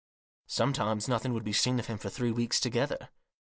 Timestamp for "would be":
1.35-1.53